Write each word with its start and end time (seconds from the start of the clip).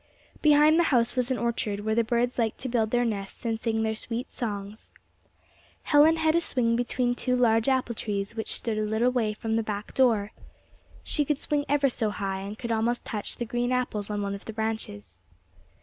Behind 0.41 0.79
the 0.79 0.85
house 0.89 1.15
was 1.15 1.29
an 1.29 1.37
orchard, 1.37 1.81
where 1.81 1.93
the 1.93 2.03
birds 2.03 2.39
liked 2.39 2.57
to 2.61 2.67
build 2.69 2.89
their 2.89 3.05
nests 3.05 3.45
and 3.45 3.59
sing 3.59 3.83
their 3.83 3.93
sweet 3.95 4.31
songs. 4.31 4.91
Helen 5.83 6.15
had 6.15 6.35
a 6.35 6.41
swing 6.41 6.75
between 6.75 7.13
two 7.13 7.35
large 7.35 7.69
apple 7.69 7.93
trees 7.93 8.35
which 8.35 8.51
stood 8.55 8.79
a 8.79 8.83
little 8.83 9.11
way 9.11 9.31
from 9.35 9.57
the 9.57 9.61
back 9.61 9.93
door. 9.93 10.31
She 11.03 11.23
could 11.23 11.37
swing 11.37 11.65
ever 11.69 11.87
so 11.87 12.09
high, 12.09 12.39
and 12.39 12.57
could 12.57 12.71
almost 12.71 13.05
touch 13.05 13.35
the 13.37 13.45
green 13.45 13.71
apples 13.71 14.09
on 14.09 14.23
one 14.23 14.33
of 14.33 14.45
the 14.45 14.53
branches. 14.53 15.19